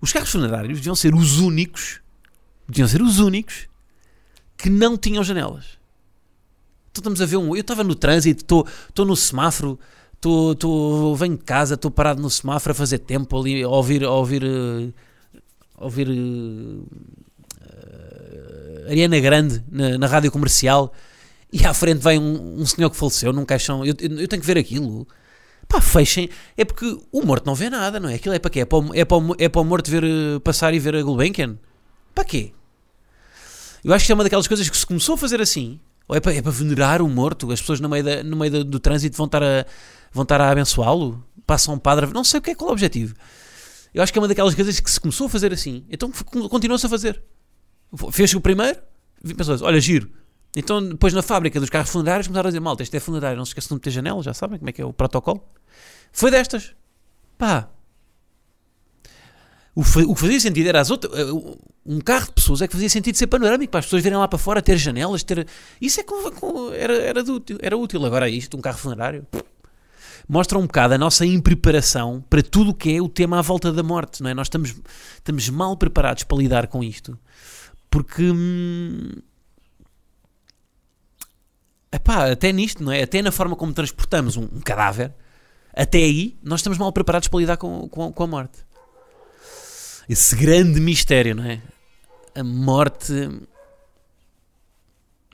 [0.00, 2.00] Os carros funerários deviam ser os únicos,
[2.68, 3.66] deviam ser os únicos
[4.56, 5.78] que não tinham janelas.
[6.90, 7.56] Então estamos a ver um.
[7.56, 9.80] Eu estava no trânsito, estou no semáforo,
[10.20, 14.04] tô, tô, venho de casa, estou parado no semáforo a fazer tempo ali, a ouvir.
[14.04, 14.92] A ouvir, eh,
[15.76, 16.08] a ouvir
[18.88, 20.92] Ariana Grande na, na, rádio comercial
[21.52, 23.84] e à frente vem um, um senhor que faleceu num caixão.
[23.84, 25.06] Eu, eu, eu, tenho que ver aquilo.
[25.68, 26.28] Pá, fechem.
[26.56, 28.14] É porque o morto não vê nada, não é?
[28.14, 28.60] Aquilo é para quê?
[28.60, 30.96] É para o, é para o, é para o morto ver, eh, passar e ver
[30.96, 31.56] a Gulbenkian?
[32.14, 32.52] Para quê?
[33.84, 35.78] Eu acho que é uma daquelas coisas que se começou a fazer assim.
[36.08, 37.50] Ou é para, é para venerar o morto?
[37.52, 39.66] As pessoas no meio, da, no meio do, do trânsito vão estar a,
[40.12, 41.22] vão estar a abençoá-lo?
[41.46, 42.06] Passam um padre.
[42.12, 43.14] Não sei o que é qual é o objetivo.
[43.94, 45.84] Eu acho que é uma daquelas coisas que se começou a fazer assim.
[45.90, 46.10] Então
[46.48, 47.22] continua-se a fazer.
[48.10, 48.78] Fez o primeiro,
[49.36, 50.10] pensou olha, giro.
[50.56, 53.44] Então, depois na fábrica dos carros funerários, começaram a dizer: malta, este é funerário, não
[53.44, 55.42] se esqueçam de meter janela, já sabem como é que é o protocolo.
[56.12, 56.74] Foi destas.
[57.38, 57.68] Pá.
[59.74, 61.18] O, o que fazia sentido era as outras.
[61.18, 61.32] Eh,
[61.84, 64.28] um carro de pessoas é que fazia sentido ser panorâmico, para as pessoas virem lá
[64.28, 65.46] para fora, ter janelas, ter.
[65.80, 66.04] Isso é
[66.76, 68.04] era, era, útil, era útil.
[68.04, 69.26] Agora isto, um carro funerário.
[70.28, 73.72] Mostra um bocado a nossa impreparação para tudo o que é o tema à volta
[73.72, 74.34] da morte, não é?
[74.34, 74.74] Nós estamos,
[75.16, 77.18] estamos mal preparados para lidar com isto.
[77.92, 78.22] Porque.
[78.22, 79.10] Hum,
[81.92, 83.02] epá, até nisto, não é?
[83.02, 85.14] Até na forma como transportamos um, um cadáver,
[85.76, 88.64] até aí nós estamos mal preparados para lidar com, com, com, a morte.
[90.08, 91.60] Esse grande mistério, não é?
[92.34, 93.12] A morte.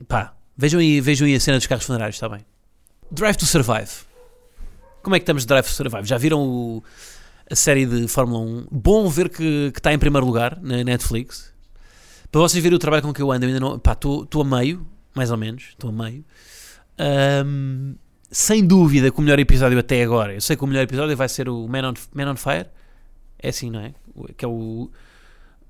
[0.05, 2.45] Pá, vejam aí, vejam aí a cena dos carros funerários, está bem?
[3.09, 3.89] Drive to Survive.
[5.01, 6.05] Como é que estamos de Drive to Survive?
[6.05, 6.83] Já viram o,
[7.49, 8.67] a série de Fórmula 1?
[8.69, 11.53] Bom ver que, que está em primeiro lugar na Netflix.
[12.31, 13.79] Para vocês verem o trabalho com que eu ando, eu ainda não.
[13.79, 16.23] Pá, estou a meio, mais ou menos, estou a meio.
[17.45, 17.95] Um,
[18.29, 21.27] sem dúvida que o melhor episódio até agora, eu sei que o melhor episódio vai
[21.27, 22.67] ser o Man on, Man on Fire.
[23.39, 23.93] É assim, não é?
[24.37, 24.91] Que é o,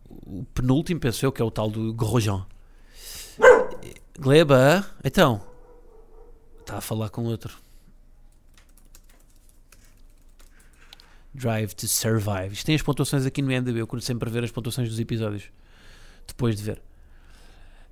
[0.10, 2.46] o penúltimo, penso eu, que é o tal do Grosjean.
[4.20, 5.42] Gleba, então.
[6.60, 7.58] Está a falar com outro.
[11.34, 12.54] Drive to Survive.
[12.54, 13.80] Isto tem as pontuações aqui no MDB.
[13.80, 15.50] Eu curto sempre ver as pontuações dos episódios
[16.30, 16.82] depois de ver.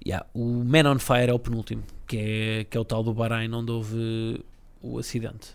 [0.05, 3.13] Yeah, o Man on Fire é o penúltimo, que é, que é o tal do
[3.13, 4.43] Bahrein onde houve
[4.81, 5.49] o acidente.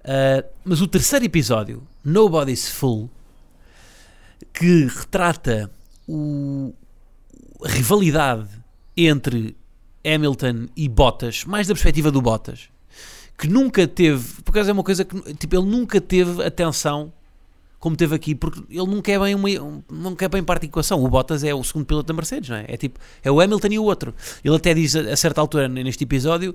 [0.00, 3.08] Uh, mas o terceiro episódio, Nobody's Full,
[4.52, 5.70] que retrata
[6.08, 6.74] o,
[7.64, 8.48] a rivalidade
[8.96, 9.56] entre
[10.04, 12.68] Hamilton e Bottas, mais da perspectiva do Bottas,
[13.38, 17.12] que nunca teve, por acaso é uma coisa que tipo, ele nunca teve atenção
[17.82, 19.48] como teve aqui, porque ele não quer bem, uma,
[19.90, 21.02] não quer bem parte da equação.
[21.02, 22.64] O Bottas é o segundo piloto da Mercedes, não é?
[22.68, 24.14] É tipo, é o Hamilton e o outro.
[24.44, 26.54] Ele até diz a, a certa altura neste episódio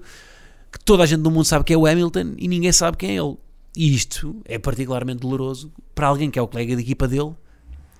[0.72, 3.10] que toda a gente do mundo sabe que é o Hamilton e ninguém sabe quem
[3.10, 3.36] é ele.
[3.76, 7.36] E isto é particularmente doloroso para alguém que é o colega de equipa dele,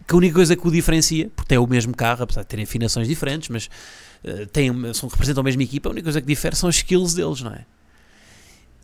[0.08, 2.64] que a única coisa que o diferencia, porque tem o mesmo carro, apesar de terem
[2.64, 3.70] afinações diferentes, mas
[4.24, 7.14] uh, têm, são, representam a mesma equipa, a única coisa que difere são os skills
[7.14, 7.66] deles, não é?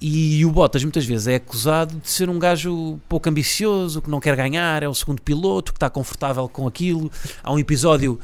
[0.06, 4.20] E o Bottas muitas vezes é acusado de ser um gajo pouco ambicioso, que não
[4.20, 7.10] quer ganhar, é o segundo piloto, que está confortável com aquilo.
[7.42, 8.20] Há um episódio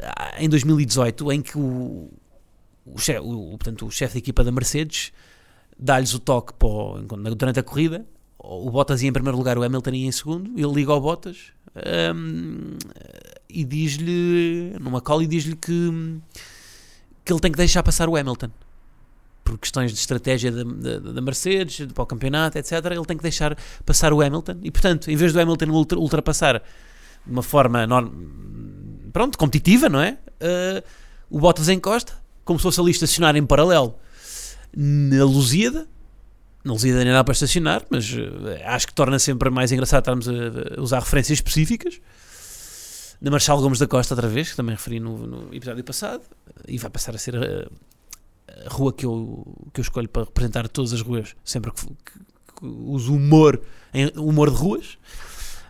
[0.00, 2.08] ah, em 2018 em que o,
[2.86, 5.10] o, chefe, o, portanto, o chefe da equipa da Mercedes
[5.76, 7.00] dá-lhes o toque o,
[7.34, 8.06] durante a corrida.
[8.38, 10.52] O Bottas ia em primeiro lugar, o Hamilton ia em segundo.
[10.56, 11.50] Ele liga ao Bottas
[12.14, 12.76] um,
[13.48, 16.20] e diz-lhe, numa call, e diz-lhe que,
[17.24, 18.50] que ele tem que deixar passar o Hamilton
[19.46, 24.12] por questões de estratégia da, Mercedes, para o campeonato, etc., ele tem que deixar passar
[24.12, 26.60] o Hamilton e, portanto, em vez do Hamilton ultra, ultrapassar
[27.24, 28.10] de uma forma norm,
[29.12, 30.18] pronto, competitiva, não é?
[30.40, 30.82] Uh,
[31.30, 32.12] o Bottas encosta,
[32.44, 33.96] como se fosse ali estacionar em paralelo
[34.76, 35.86] na Lusíada.
[36.64, 38.18] Na Lusíada nem dá para estacionar, mas uh,
[38.64, 40.32] acho que torna sempre mais engraçado estarmos a,
[40.76, 42.00] a usar referências específicas.
[43.20, 46.22] Na Marshal Gomes da Costa, outra vez, que também referi no, no episódio passado,
[46.66, 47.70] e vai passar a ser uh,
[48.66, 52.18] a rua que eu, que eu escolho para representar todas as ruas, sempre que, que,
[52.60, 53.60] que uso humor,
[54.16, 54.98] humor de ruas.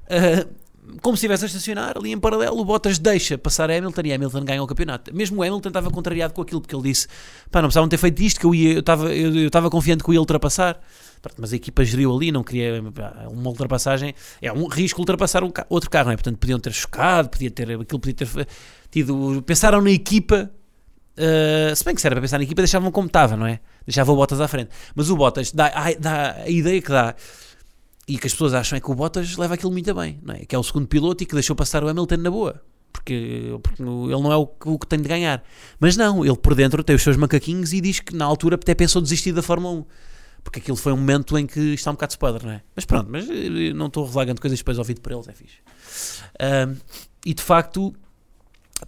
[0.05, 0.67] Uh,
[1.03, 4.45] como se estivesse a estacionar ali em paralelo, o Bottas deixa passar Hamilton e Hamilton
[4.45, 5.15] ganha o campeonato.
[5.15, 7.09] Mesmo o Hamilton estava contrariado com aquilo, porque ele disse:
[7.51, 10.05] pá, não precisavam ter feito isto, que eu, ia, eu, estava, eu, eu estava confiante
[10.05, 10.81] que eu ia ultrapassar.
[11.37, 12.81] Mas a equipa geriu ali, não queria
[13.29, 14.15] uma ultrapassagem.
[14.41, 16.17] É um risco ultrapassar um, outro carro, não é?
[16.17, 18.49] Portanto, podiam ter chocado, podia ter, aquilo podia ter
[18.89, 19.43] tido.
[19.45, 20.51] Pensaram na equipa
[21.19, 23.61] Uh, se bem que se era para pensar na equipa, deixavam como estava, não é?
[23.87, 24.71] Deixava o Bottas à frente.
[24.95, 27.15] Mas o Bottas dá, dá a ideia que dá
[28.09, 30.45] e que as pessoas acham é que o Bottas leva aquilo muito bem, não é?
[30.45, 32.63] Que é o segundo piloto e que deixou passar o Hamilton na boa.
[32.93, 35.43] Porque, porque ele não é o, o, que tem de ganhar.
[35.81, 38.75] Mas não, ele por dentro tem os seus macaquinhos e diz que na altura até
[38.75, 39.85] pensou desistir da Fórmula 1.
[40.45, 42.63] Porque aquilo foi um momento em que está um bocado de spoiler, não é?
[42.77, 43.27] Mas pronto, mas
[43.75, 45.57] não estou relagando coisas depois ouvido por eles, é fixe.
[46.37, 46.77] Uh,
[47.25, 47.93] e de facto,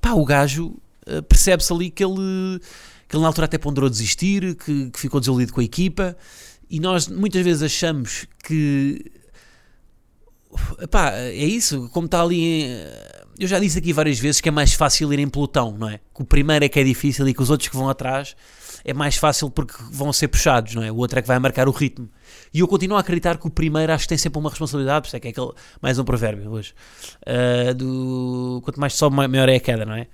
[0.01, 0.77] pá, o gajo
[1.09, 2.61] eh, percebe-se ali que ele,
[3.09, 6.17] que ele na altura até ponderou desistir, que, que ficou desiludido com a equipa,
[6.71, 9.11] e nós muitas vezes achamos que
[10.81, 12.67] Epá, é isso, como está ali em,
[13.39, 16.01] Eu já disse aqui várias vezes que é mais fácil ir em pelotão, não é?
[16.15, 18.35] Que o primeiro é que é difícil e que os outros que vão atrás
[18.85, 20.91] é mais fácil porque vão ser puxados, não é?
[20.91, 22.09] O outro é que vai marcar o ritmo.
[22.53, 25.09] E eu continuo a acreditar que o primeiro acho que tem sempre uma responsabilidade, por
[25.09, 26.75] isso é que é aquele, mais um provérbio hoje.
[27.27, 30.07] Uh, do, quanto mais sobe, maior é a queda, não é?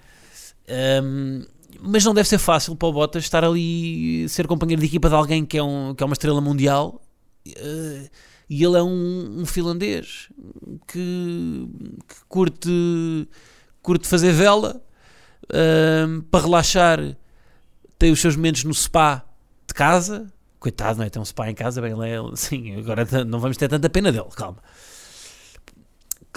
[0.68, 1.44] Um,
[1.80, 5.14] mas não deve ser fácil para o Bottas estar ali, ser companheiro de equipa de
[5.14, 7.02] alguém que é, um, que é uma estrela mundial
[7.46, 8.10] uh,
[8.48, 10.28] e ele é um, um finlandês
[10.86, 11.68] que,
[12.08, 13.28] que, curte,
[13.82, 14.82] curte fazer vela
[15.44, 17.16] uh, para relaxar.
[17.98, 19.24] Tem os seus momentos no spa
[19.66, 20.32] de casa.
[20.58, 21.10] Coitado, não é?
[21.10, 24.10] Tem um spa em casa, bem, ele é, sim, agora não vamos ter tanta pena
[24.10, 24.58] dele, calma.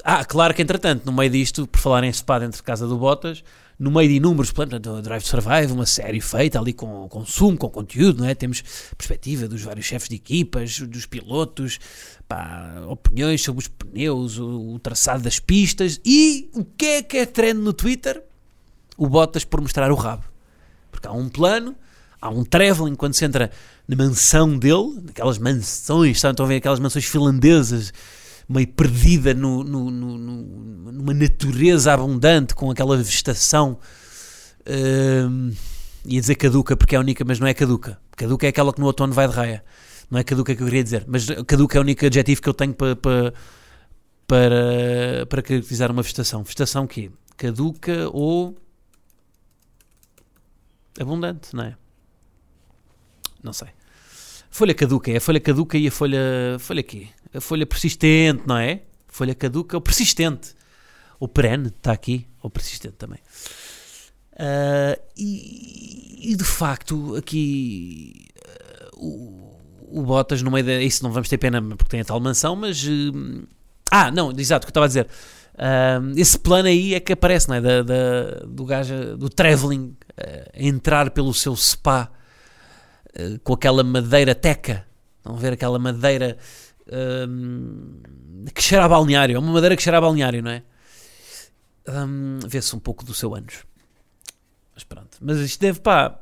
[0.04, 2.98] Ah, claro que entretanto, no meio disto, por falar em spa dentro de casa do
[2.98, 3.44] Bottas,
[3.80, 7.58] no meio de inúmeros planos, do Drive to Survive, uma série feita ali com consumo,
[7.58, 8.34] com conteúdo, não é?
[8.34, 8.64] Temos
[8.98, 11.80] perspectiva dos vários chefes de equipas, dos pilotos,
[12.28, 17.18] pá, opiniões sobre os pneus, o, o, traçado das pistas e o que é que
[17.18, 18.24] é trend no Twitter?
[18.98, 20.24] O Bottas por mostrar o rabo.
[20.90, 21.76] Porque há um plano,
[22.20, 23.52] há um traveling quando se entra
[23.88, 27.94] na mansão dele, naquelas mansões, estão a ver aquelas mansões finlandesas
[28.48, 30.18] meio perdida no, no, no,
[30.92, 33.80] numa natureza abundante, com aquela vegetação.
[34.62, 35.54] Uh,
[36.06, 38.00] ia dizer caduca porque é a única, mas não é caduca.
[38.16, 39.64] Caduca é aquela que no outono vai de raia.
[40.10, 42.54] Não é caduca que eu queria dizer, mas caduca é o único adjetivo que eu
[42.54, 43.34] tenho para, para,
[44.26, 46.44] para, para caracterizar uma vegetação.
[46.44, 48.58] Vegetação que Caduca ou
[51.00, 51.78] abundante, não é?
[53.44, 53.68] Não sei.
[54.50, 56.58] Folha caduca, é a folha caduca e a folha.
[56.60, 57.10] Folha quê?
[57.38, 58.82] A folha persistente, não é?
[59.08, 60.56] Folha caduca ou persistente.
[61.20, 63.20] O perene está aqui, ou persistente também.
[64.34, 68.28] Uh, e, e, de facto, aqui
[68.96, 70.82] uh, o, o Bottas no meio da.
[70.82, 72.84] Isso não vamos ter pena porque tem a tal mansão, mas.
[72.84, 73.48] Uh,
[73.90, 75.08] ah, não, exato, o que eu estava a dizer.
[76.16, 77.62] esse plano aí é que aparece, não é?
[77.62, 79.96] Da, da do gajo, do travelling,
[80.54, 82.12] entrar pelo seu spa
[83.44, 84.86] com aquela madeira teca.
[85.24, 86.38] Vão ver aquela madeira
[87.30, 88.02] um,
[88.54, 90.64] que cheira a balneário, é uma madeira que cheira a balneário, não é?
[91.88, 93.66] Um, Vê-se um pouco do seu anos.
[94.74, 95.18] Mas pronto.
[95.22, 96.20] Mas isto deve, pá,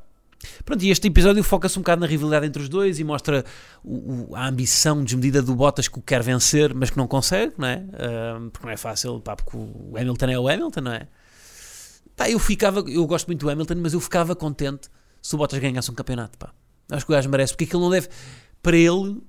[0.63, 3.43] Pronto, e este episódio foca-se um bocado na rivalidade entre os dois e mostra
[3.84, 7.54] o, o, a ambição desmedida do Bottas que o quer vencer, mas que não consegue,
[7.58, 7.78] não é?
[7.78, 11.08] Uh, porque não é fácil, pá, porque o Hamilton é o Hamilton, não é?
[12.30, 14.89] Eu ficava, eu gosto muito do Hamilton, mas eu ficava contente
[15.21, 16.54] se o Bottas ganhasse um campeonato, pá.
[16.91, 18.10] Acho que o gajo merece, porque aquilo não deve,
[18.62, 19.21] para ele,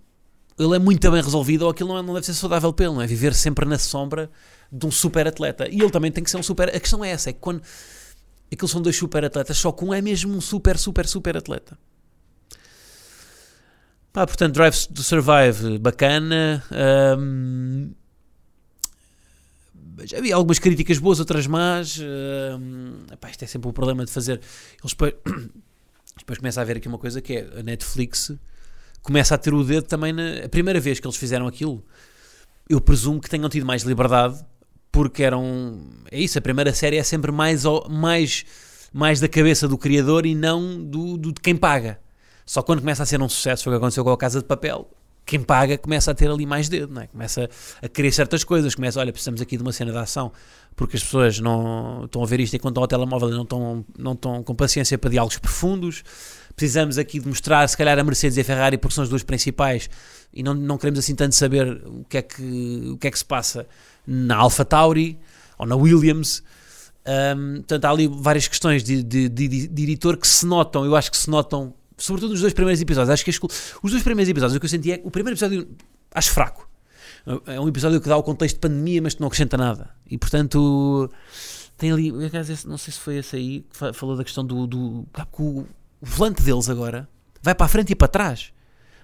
[0.58, 2.94] ele é muito bem resolvido, ou aquilo não, é, não deve ser saudável para ele,
[2.94, 3.06] não é?
[3.06, 4.30] Viver sempre na sombra
[4.72, 5.68] de um super atleta.
[5.68, 6.68] E ele também tem que ser um super.
[6.74, 7.62] A questão é essa, é que quando
[8.52, 11.76] Aqueles são dois super atletas, só que um é mesmo um super, super, super atleta.
[14.12, 16.64] Pá, portanto, Drive to Survive, bacana.
[17.18, 17.92] Um,
[20.04, 21.98] já vi algumas críticas boas, outras más.
[21.98, 24.40] Um, epá, isto é sempre o um problema de fazer.
[24.78, 25.14] Eles depois,
[26.16, 28.32] depois começa a haver aqui uma coisa que é a Netflix
[29.06, 31.82] começa a ter o dedo também na a primeira vez que eles fizeram aquilo.
[32.68, 34.44] Eu presumo que tenham tido mais liberdade
[34.90, 35.80] porque eram.
[36.10, 38.44] É isso, a primeira série é sempre mais, mais,
[38.92, 42.00] mais da cabeça do criador e não do, do, de quem paga.
[42.44, 44.44] Só quando começa a ser um sucesso, foi o que aconteceu com a Casa de
[44.46, 44.90] Papel,
[45.26, 47.08] quem paga começa a ter ali mais dedo, não é?
[47.08, 47.50] começa
[47.82, 50.30] a querer certas coisas, começa, olha, precisamos aqui de uma cena de ação,
[50.76, 53.84] porque as pessoas não estão a ver isto enquanto estão ao telemóvel e não estão,
[53.98, 56.04] não estão com paciência para diálogos profundos,
[56.54, 59.24] precisamos aqui de mostrar, se calhar, a Mercedes e a Ferrari, porque são as duas
[59.24, 59.90] principais,
[60.32, 63.18] e não, não queremos assim tanto saber o que é que, o que, é que
[63.18, 63.66] se passa
[64.06, 65.18] na Alpha Tauri
[65.58, 66.42] ou na Williams.
[67.36, 70.94] Um, portanto, há ali várias questões de, de, de, de, editor que se notam, eu
[70.96, 73.10] acho que se notam, sobretudo nos dois primeiros episódios.
[73.10, 75.68] Acho que os dois primeiros episódios, o que eu senti é que o primeiro episódio
[76.14, 76.68] acho fraco.
[77.46, 79.90] É um episódio que dá o contexto de pandemia, mas que não acrescenta nada.
[80.08, 81.10] E portanto,
[81.76, 84.66] tem ali, não sei se foi esse aí que falou da questão do.
[84.66, 85.06] do
[85.38, 85.66] o,
[86.00, 87.08] volante deles agora
[87.42, 88.52] vai para a frente e para trás.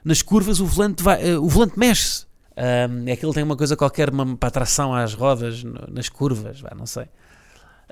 [0.05, 2.27] Nas curvas, o volante, vai, eh, o volante mexe-se.
[2.55, 6.61] Um, é que ele tem uma coisa qualquer uma, para atração às rodas, nas curvas,
[6.61, 7.07] vai, não sei.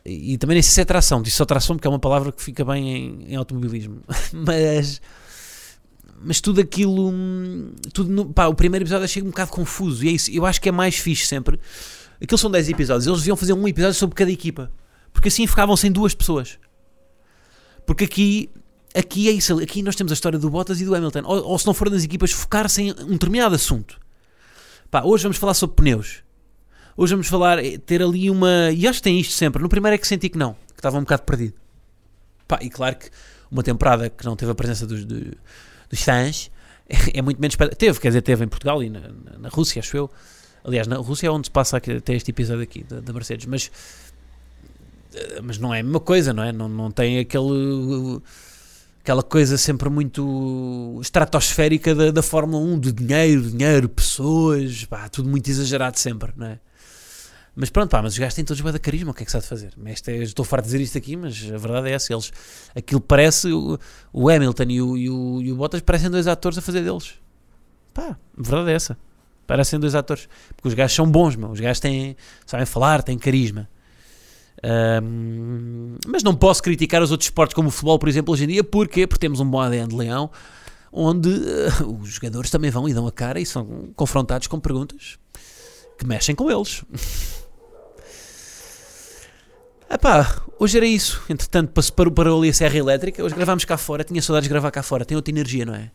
[0.05, 2.43] E, também nem sei se é tração, disse só tração porque é uma palavra que
[2.43, 4.03] fica bem em, em automobilismo.
[4.33, 5.01] mas,
[6.23, 7.13] mas tudo aquilo,
[7.93, 10.05] tudo no, pá, o primeiro episódio achei um bocado confuso.
[10.05, 11.61] E é isso, eu acho que é mais fixe sempre.
[12.21, 14.71] Aqueles são 10 episódios, eles deviam fazer um episódio sobre cada equipa,
[15.13, 16.59] porque assim ficavam sem duas pessoas.
[17.87, 18.51] Porque aqui
[18.95, 21.23] aqui é isso, aqui nós temos a história do Bottas e do Hamilton.
[21.25, 23.99] Ou, ou se não for das equipas, focar-se em um determinado assunto.
[24.91, 26.23] Pá, hoje vamos falar sobre pneus.
[27.01, 28.71] Hoje vamos falar, eh, ter ali uma.
[28.73, 29.63] E acho que tem isto sempre.
[29.63, 31.55] No primeiro é que senti que não, que estava um bocado perdido.
[32.47, 33.09] Pá, e claro que
[33.51, 35.33] uma temporada que não teve a presença dos, dos,
[35.89, 36.51] dos fãs
[37.15, 37.57] é muito menos.
[37.79, 40.11] Teve, quer dizer, teve em Portugal e na, na, na Rússia, acho eu.
[40.63, 43.71] Aliás, na Rússia é onde se passa até este episódio aqui da, da Mercedes, mas,
[45.15, 46.53] eh, mas não é a mesma coisa, não é?
[46.53, 48.21] Não, não tem aquele
[49.01, 55.31] aquela coisa sempre muito estratosférica da, da Fórmula 1, de dinheiro, dinheiro, pessoas, pá, tudo
[55.31, 56.61] muito exagerado sempre, não é?
[57.61, 59.31] Mas pronto, pá, mas os gajos têm todos bem da carisma, o que é que
[59.31, 59.75] se há de fazer?
[59.85, 62.33] Este é, estou farto de dizer isto aqui, mas a verdade é essa, eles,
[62.75, 63.79] aquilo parece, o,
[64.15, 67.13] o Hamilton e o, e, o, e o Bottas parecem dois atores a fazer deles.
[67.93, 68.97] Pá, a verdade é essa.
[69.47, 70.27] Parecem dois atores.
[70.57, 71.51] Porque os gajos são bons, meu.
[71.51, 73.69] os gajos têm, sabem falar, têm carisma.
[74.65, 78.49] Um, mas não posso criticar os outros esportes como o futebol, por exemplo, hoje em
[78.49, 80.31] dia, porque, porque temos um bom ADN de leão,
[80.91, 85.19] onde uh, os jogadores também vão e dão a cara e são confrontados com perguntas
[85.99, 86.83] que mexem com eles.
[89.93, 91.21] Epá, hoje era isso.
[91.29, 93.25] Entretanto, parou, parou ali a serra elétrica.
[93.25, 94.05] Hoje gravámos cá fora.
[94.05, 95.05] Tinha saudades de gravar cá fora.
[95.05, 95.91] Tem outra energia, não é?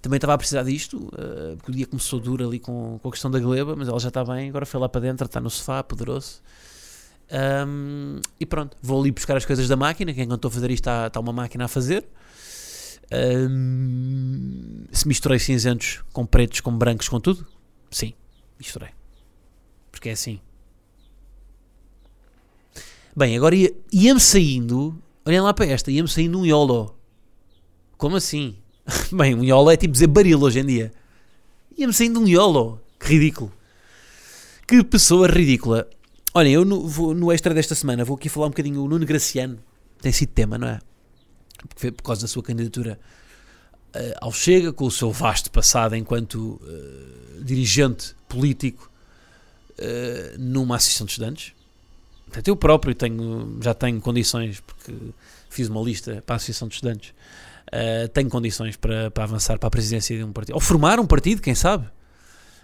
[0.00, 3.10] Também estava a precisar disto, uh, porque o dia começou duro ali com, com a
[3.10, 4.48] questão da gleba, mas ela já está bem.
[4.48, 6.40] Agora foi lá para dentro, está no sofá, poderoso.
[7.66, 10.14] Um, e pronto, vou ali buscar as coisas da máquina.
[10.14, 12.06] Quem a fazer isto está, está uma máquina a fazer.
[13.10, 17.44] Um, se misturei cinzentos com pretos, com brancos, com tudo?
[17.90, 18.14] Sim,
[18.56, 18.90] misturei.
[19.90, 20.40] Porque é assim.
[23.18, 24.96] Bem, agora ia, ia-me saindo.
[25.26, 26.96] Olhem lá para esta, ia-me saindo um YOLO.
[27.96, 28.54] Como assim?
[29.10, 30.92] Bem, um YOLO é tipo dizer baril hoje em dia.
[31.76, 32.80] Ia-me saindo um YOLO.
[32.96, 33.52] Que ridículo.
[34.68, 35.90] Que pessoa ridícula.
[36.32, 38.84] Olhem, eu no, vou, no extra desta semana vou aqui falar um bocadinho.
[38.84, 39.58] O Nuno Graciano
[40.00, 40.78] tem sido tema, não é?
[41.68, 43.00] Porque por causa da sua candidatura
[43.96, 48.88] uh, ao Chega, com o seu vasto passado enquanto uh, dirigente político
[49.72, 51.57] uh, numa associação de estudantes.
[52.32, 54.92] Até eu próprio tenho, já tenho condições, porque
[55.48, 57.14] fiz uma lista para a associação de estudantes.
[58.12, 60.54] tenho condições para, para avançar para a presidência de um partido.
[60.54, 61.86] Ou formar um partido, quem sabe?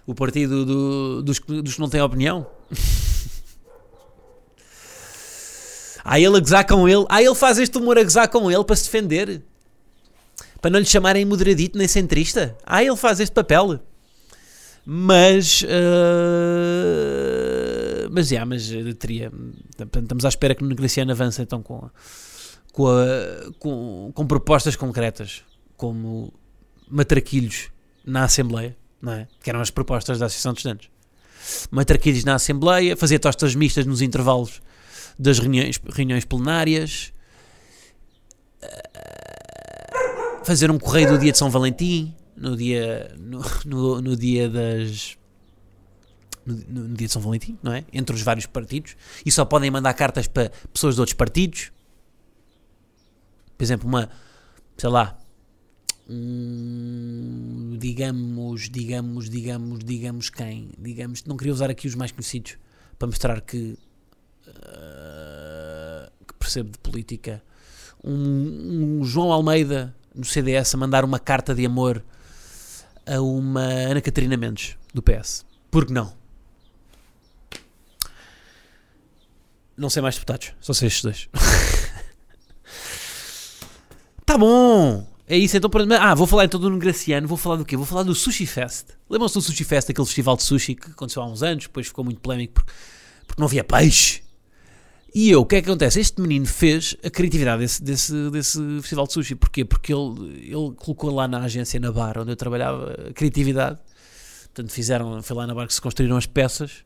[0.06, 2.46] O partido do, dos, dos que não têm opinião.
[6.04, 7.06] Aí ele a gozar com ele.
[7.08, 9.42] Aí ele faz este humor a gozar com ele para se defender.
[10.60, 12.54] Para não lhe chamarem moderadito nem centrista.
[12.66, 13.80] Aí ele faz este papel.
[14.84, 15.62] Mas.
[15.62, 15.66] Uh,
[18.14, 19.30] mas, yeah, mas teria.
[20.00, 21.88] Estamos à espera que o Negliciano avance então com,
[22.72, 25.42] com, a- com, com propostas concretas,
[25.76, 26.32] como
[26.88, 27.68] matraquilhos
[28.04, 29.26] na Assembleia, não é?
[29.42, 30.88] que eram as propostas da Associação de Estudantes.
[31.70, 34.62] Matraquilhos na Assembleia, fazer tostas mistas nos intervalos
[35.18, 37.12] das reuniões, reuniões plenárias,
[38.62, 38.90] eh,
[40.44, 45.16] fazer um correio do dia de São Valentim, no dia, no, no, no dia das.
[46.46, 46.54] No,
[46.88, 47.84] no- dia de São Valentim, não é?
[47.92, 48.96] Entre os vários partidos.
[49.24, 51.72] E só podem mandar cartas para pessoas de outros partidos.
[53.56, 54.10] Por exemplo, uma.
[54.76, 55.16] Sei lá.
[56.08, 60.70] um, digamos, digamos, digamos, digamos quem?
[60.78, 62.56] Digamos, não queria usar aqui os mais conhecidos
[62.98, 63.78] para mostrar que.
[64.46, 67.42] eh, que percebo de política.
[68.02, 72.04] Um, um João Almeida no CDS a mandar uma carta de amor
[73.06, 75.44] a uma Ana Catarina Mendes do PS.
[75.70, 76.12] Por que não?
[79.76, 81.28] Não sei mais deputados, só sei estes dois.
[84.24, 85.06] tá bom!
[85.26, 85.70] É isso, então.
[85.70, 87.26] para- Ah, vou falar então do Graciano.
[87.26, 87.76] Vou falar do quê?
[87.76, 88.88] Vou falar do Sushi Fest.
[89.08, 92.04] Lembram-se do Sushi Fest, aquele festival de sushi que aconteceu há uns anos, depois ficou
[92.04, 92.72] muito polémico porque,
[93.26, 94.22] porque não havia peixe.
[95.14, 96.00] E eu, o que é que acontece?
[96.00, 99.34] Este menino fez a criatividade desse, desse, desse festival de sushi.
[99.36, 99.64] Porquê?
[99.64, 103.78] Porque ele, ele colocou lá na agência, na bar onde eu trabalhava, a criatividade.
[104.46, 106.84] Portanto, fizeram, foi lá na bar que se construíram as peças.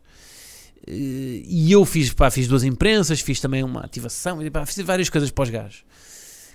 [0.87, 5.09] Eh, E eu fiz, pá, fiz duas imprensas, fiz também uma ativação, pá, fiz várias
[5.09, 5.85] coisas para os gajos.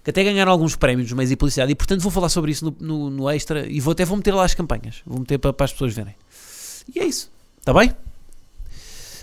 [0.04, 1.72] Que até ganharam alguns prémios nos meios de publicidade.
[1.72, 4.34] E portanto vou falar sobre isso no, no, no extra e vou até vou meter
[4.34, 5.02] lá as campanhas.
[5.06, 6.16] Vou meter para, para as pessoas verem.
[6.94, 7.32] E é isso.
[7.60, 7.94] Está bem?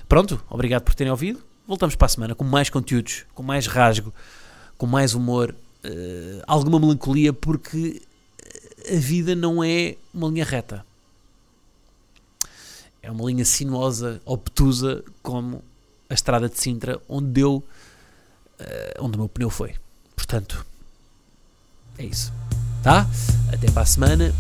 [0.09, 1.41] Pronto, obrigado por terem ouvido.
[1.69, 4.13] Voltamos para a semana com mais conteúdos, com mais rasgo,
[4.79, 8.03] com mais humor, eh, alguma melancolia, porque
[8.91, 10.85] a vida não é uma linha reta.
[13.03, 15.63] É uma linha sinuosa, obtusa, como
[16.09, 17.65] a estrada de Sintra, onde deu,
[18.59, 19.75] eh, onde o meu pneu foi.
[20.15, 20.67] Portanto,
[21.99, 22.33] é isso.
[22.83, 23.07] Tá?
[23.53, 24.35] Até para a semana.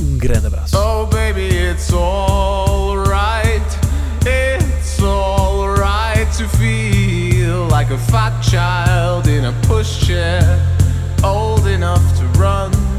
[0.00, 0.76] Um grande abraço.
[0.76, 3.62] Oh, baby, it's alright.
[4.26, 10.42] It's alright to feel like a fat child in a pushchair,
[11.22, 12.91] old enough to run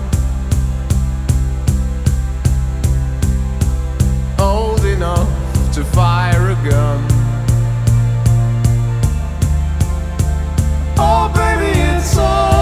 [5.73, 7.03] to fire a gun.
[10.99, 12.53] Oh, baby, it's all.